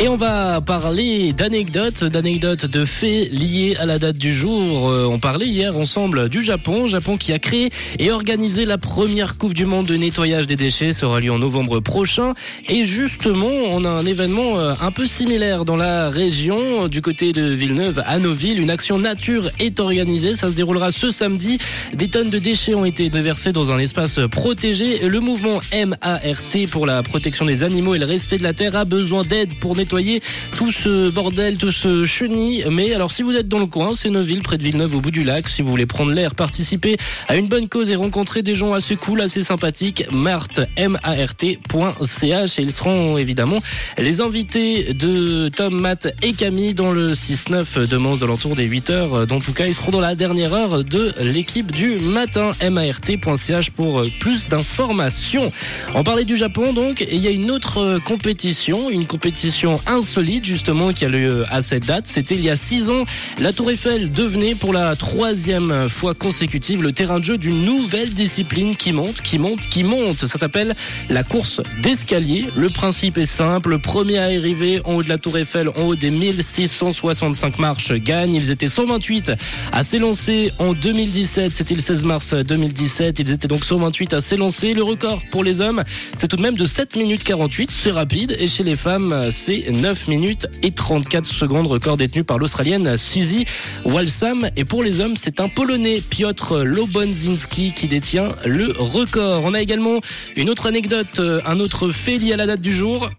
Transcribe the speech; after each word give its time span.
Et 0.00 0.08
on 0.08 0.16
va 0.16 0.60
parler 0.60 1.32
d'anecdotes, 1.32 2.02
d'anecdotes 2.02 2.66
de 2.66 2.84
faits 2.84 3.30
liés 3.30 3.76
à 3.78 3.86
la 3.86 4.00
date 4.00 4.18
du 4.18 4.34
jour. 4.34 4.88
Euh, 4.88 5.06
on 5.08 5.20
parlait 5.20 5.46
hier 5.46 5.76
ensemble 5.76 6.28
du 6.28 6.42
Japon, 6.42 6.88
Japon 6.88 7.16
qui 7.16 7.32
a 7.32 7.38
créé 7.38 7.70
et 8.00 8.10
organisé 8.10 8.64
la 8.64 8.78
première 8.78 9.38
Coupe 9.38 9.54
du 9.54 9.64
Monde 9.64 9.86
de 9.86 9.94
nettoyage 9.94 10.46
des 10.46 10.56
déchets, 10.56 10.90
aura 11.04 11.20
lieu 11.20 11.30
en 11.30 11.38
novembre 11.38 11.78
prochain. 11.78 12.34
Et 12.68 12.84
justement, 12.84 13.50
on 13.70 13.84
a 13.84 13.88
un 13.88 14.04
événement 14.04 14.58
euh, 14.58 14.74
un 14.80 14.90
peu 14.90 15.06
similaire 15.06 15.64
dans 15.64 15.76
la 15.76 16.10
région, 16.10 16.88
du 16.88 17.00
côté 17.00 17.32
de 17.32 17.42
Villeneuve 17.42 18.02
à 18.04 18.18
Noville. 18.18 18.58
Une 18.58 18.70
action 18.70 18.98
nature 18.98 19.50
est 19.60 19.78
organisée, 19.78 20.34
ça 20.34 20.48
se 20.48 20.54
déroulera 20.54 20.90
ce 20.90 21.12
samedi. 21.12 21.58
Des 21.94 22.08
tonnes 22.08 22.30
de 22.30 22.38
déchets 22.40 22.74
ont 22.74 22.84
été 22.84 23.08
déversées 23.08 23.52
dans 23.52 23.70
un 23.70 23.78
espace 23.78 24.18
protégé. 24.30 25.08
Le 25.08 25.20
mouvement 25.20 25.60
MART 25.72 26.70
pour 26.72 26.86
la 26.86 27.04
protection 27.04 27.44
des 27.44 27.62
animaux 27.62 27.94
et 27.94 27.98
le 27.98 28.06
respect 28.06 28.38
de 28.38 28.42
la 28.42 28.52
terre 28.52 28.74
a 28.74 28.84
besoin 28.84 29.22
d'aide 29.22 29.54
pour 29.60 29.76
nettoyer 29.76 29.81
tout 29.86 30.72
ce 30.72 31.10
bordel, 31.10 31.56
tout 31.56 31.72
ce 31.72 32.04
chenille. 32.04 32.64
Mais 32.70 32.94
alors 32.94 33.12
si 33.12 33.22
vous 33.22 33.32
êtes 33.32 33.48
dans 33.48 33.58
le 33.58 33.66
coin, 33.66 33.92
c'est 33.94 34.10
Neuville, 34.10 34.42
près 34.42 34.58
de 34.58 34.62
Villeneuve, 34.62 34.94
au 34.94 35.00
bout 35.00 35.10
du 35.10 35.24
lac, 35.24 35.48
si 35.48 35.62
vous 35.62 35.70
voulez 35.70 35.86
prendre 35.86 36.12
l'air, 36.12 36.34
participer 36.34 36.96
à 37.28 37.36
une 37.36 37.48
bonne 37.48 37.68
cause 37.68 37.90
et 37.90 37.96
rencontrer 37.96 38.42
des 38.42 38.54
gens 38.54 38.72
assez 38.72 38.96
cool, 38.96 39.20
assez 39.20 39.42
sympathiques, 39.42 40.04
mart, 40.12 40.60
M-A-R-T.ch 40.76 42.58
et 42.58 42.62
ils 42.62 42.72
seront 42.72 43.18
évidemment 43.18 43.60
les 43.98 44.20
invités 44.20 44.94
de 44.94 45.48
Tom, 45.48 45.80
Matt 45.80 46.14
et 46.22 46.32
Camille 46.32 46.74
dans 46.74 46.92
le 46.92 47.12
6-9 47.12 47.86
demain 47.86 48.10
aux 48.10 48.24
alentours 48.24 48.56
des 48.56 48.64
8 48.64 48.90
heures. 48.90 49.26
Dans 49.26 49.40
tout 49.40 49.52
cas, 49.52 49.66
ils 49.66 49.74
seront 49.74 49.90
dans 49.90 50.00
la 50.00 50.14
dernière 50.14 50.54
heure 50.54 50.84
de 50.84 51.12
l'équipe 51.20 51.72
du 51.72 51.98
matin, 51.98 52.52
mart.ch 52.70 53.70
pour 53.70 54.04
plus 54.20 54.48
d'informations. 54.48 55.52
On 55.94 56.02
parlait 56.02 56.24
du 56.24 56.36
Japon 56.36 56.72
donc, 56.72 57.02
et 57.02 57.14
il 57.14 57.20
y 57.20 57.28
a 57.28 57.30
une 57.30 57.50
autre 57.50 57.98
compétition, 58.04 58.90
une 58.90 59.06
compétition 59.06 59.71
insolite 59.86 60.44
justement 60.44 60.92
qui 60.92 61.04
a 61.04 61.08
lieu 61.08 61.44
à 61.48 61.62
cette 61.62 61.86
date. 61.86 62.06
C'était 62.06 62.34
il 62.34 62.44
y 62.44 62.50
a 62.50 62.56
six 62.56 62.90
ans. 62.90 63.04
La 63.38 63.52
Tour 63.52 63.70
Eiffel 63.70 64.10
devenait 64.10 64.54
pour 64.54 64.72
la 64.72 64.94
troisième 64.96 65.88
fois 65.88 66.14
consécutive 66.14 66.82
le 66.82 66.92
terrain 66.92 67.20
de 67.20 67.24
jeu 67.24 67.38
d'une 67.38 67.64
nouvelle 67.64 68.10
discipline 68.10 68.76
qui 68.76 68.92
monte, 68.92 69.20
qui 69.22 69.38
monte, 69.38 69.68
qui 69.68 69.84
monte. 69.84 70.16
Ça 70.16 70.38
s'appelle 70.38 70.74
la 71.08 71.24
course 71.24 71.60
d'escalier. 71.82 72.46
Le 72.56 72.68
principe 72.68 73.18
est 73.18 73.26
simple. 73.26 73.70
Le 73.70 73.78
premier 73.78 74.18
à 74.18 74.24
arriver 74.24 74.80
en 74.84 74.94
haut 74.94 75.02
de 75.02 75.08
la 75.08 75.18
Tour 75.18 75.38
Eiffel, 75.38 75.68
en 75.68 75.82
haut 75.82 75.96
des 75.96 76.10
1665 76.10 77.58
marches, 77.58 77.92
gagne. 77.92 78.34
Ils 78.34 78.50
étaient 78.50 78.68
128 78.68 79.32
à 79.72 79.82
s'élancer 79.82 80.52
en 80.58 80.72
2017. 80.72 81.52
C'était 81.52 81.74
le 81.74 81.80
16 81.80 82.04
mars 82.04 82.34
2017. 82.34 83.18
Ils 83.18 83.30
étaient 83.30 83.48
donc 83.48 83.64
128 83.64 84.14
à 84.14 84.20
s'élancer. 84.20 84.74
Le 84.74 84.82
record 84.82 85.22
pour 85.30 85.44
les 85.44 85.60
hommes, 85.60 85.82
c'est 86.18 86.28
tout 86.28 86.36
de 86.36 86.42
même 86.42 86.56
de 86.56 86.66
7 86.66 86.96
minutes 86.96 87.24
48. 87.24 87.70
C'est 87.70 87.90
rapide. 87.90 88.36
Et 88.38 88.46
chez 88.46 88.62
les 88.62 88.76
femmes, 88.76 89.28
c'est 89.30 89.61
9 89.70 90.08
minutes 90.08 90.46
et 90.62 90.70
34 90.70 91.26
secondes, 91.26 91.66
record 91.66 91.96
détenu 91.96 92.24
par 92.24 92.38
l'Australienne 92.38 92.96
Suzy 92.96 93.44
Walsam. 93.84 94.48
Et 94.56 94.64
pour 94.64 94.82
les 94.82 95.00
hommes, 95.00 95.16
c'est 95.16 95.40
un 95.40 95.48
Polonais, 95.48 96.00
Piotr 96.00 96.64
Lobonzinski, 96.64 97.72
qui 97.72 97.88
détient 97.88 98.28
le 98.44 98.72
record. 98.78 99.42
On 99.44 99.54
a 99.54 99.60
également 99.60 100.00
une 100.36 100.50
autre 100.50 100.66
anecdote, 100.66 101.18
euh, 101.18 101.40
un 101.46 101.60
autre 101.60 101.90
fait 101.90 102.18
lié 102.18 102.32
à 102.32 102.36
la 102.36 102.46
date 102.46 102.60
du 102.60 102.72
jour. 102.72 103.10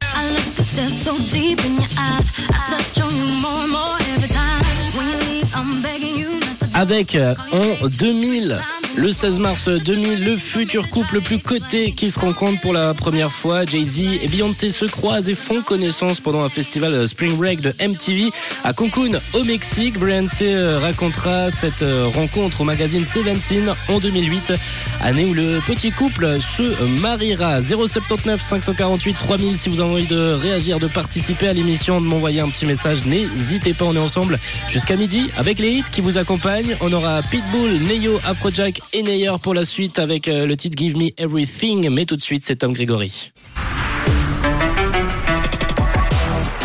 Avec 6.74 7.16
euh, 7.16 7.34
en 7.52 7.88
2000 7.88 8.58
le 8.96 9.12
16 9.12 9.40
mars 9.40 9.70
2000, 9.70 10.24
le 10.24 10.36
futur 10.36 10.90
couple 10.90 11.16
le 11.16 11.22
plus 11.22 11.40
coté 11.40 11.92
qui 11.92 12.12
se 12.12 12.20
rencontre 12.20 12.62
pour 12.62 12.74
la 12.74 12.94
première 12.94 13.32
fois. 13.32 13.66
Jay-Z 13.66 14.20
et 14.22 14.28
Beyoncé 14.28 14.72
se 14.72 14.86
croisent 14.86 15.30
et 15.30 15.36
font 15.36 15.62
connaissance 15.62 16.20
pendant 16.20 16.44
un 16.44 16.50
festival 16.50 17.08
Spring 17.08 17.36
Break 17.36 17.62
de 17.62 17.74
MTV 17.82 18.30
à 18.64 18.74
Cancun 18.74 19.20
au 19.34 19.44
Mexique. 19.44 20.00
Beyoncé 20.00 20.53
euh, 20.53 20.80
racontera 20.80 21.50
cette 21.50 21.82
euh, 21.82 22.08
rencontre 22.14 22.62
au 22.62 22.64
magazine 22.64 23.03
Seventeen 23.03 23.74
en 23.90 24.00
2008, 24.00 24.53
année 25.02 25.26
où 25.26 25.34
le 25.34 25.59
petit 25.66 25.92
couple 25.92 26.40
se 26.40 26.84
mariera. 27.02 27.62
079 27.62 28.42
548 28.42 29.18
3000 29.18 29.58
si 29.58 29.70
vous 29.70 29.80
avez 29.80 29.92
envie 29.92 30.08
de 30.08 30.34
réagir, 30.34 30.80
de 30.80 30.88
participer 30.88 31.48
à 31.48 31.53
l'émission, 31.53 32.00
de 32.00 32.06
m'envoyer 32.06 32.42
un 32.42 32.50
petit 32.50 32.66
message. 32.66 33.06
N'hésitez 33.06 33.74
pas, 33.74 33.86
on 33.86 33.96
est 33.96 34.00
ensemble 34.00 34.40
jusqu'à 34.70 34.96
midi 34.96 35.30
avec 35.38 35.59
les 35.59 35.72
hits 35.72 35.84
qui 35.92 36.02
vous 36.02 36.18
accompagnent. 36.18 36.76
On 36.82 36.94
aura 36.94 37.22
Pitbull, 37.24 37.80
Neo, 37.82 38.20
Afrojack 38.26 38.83
et 38.92 39.04
Neyer 39.04 39.34
pour 39.42 39.54
la 39.54 39.66
suite 39.66 40.00
avec 40.00 40.28
euh, 40.28 40.46
le 40.46 40.58
titre 40.58 40.78
Give 40.78 40.98
Me 40.98 41.10
Everything. 41.18 41.90
Mais 41.90 42.06
tout 42.06 42.16
de 42.16 42.22
suite, 42.22 42.44
c'est 42.44 42.58
Tom 42.58 42.74
Grégory. 42.74 43.32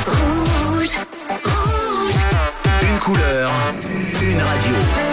Rouge, 0.06 0.96
rouge. 1.44 2.90
Une 2.90 2.98
couleur, 2.98 3.52
une 4.22 4.40
radio. 4.40 5.07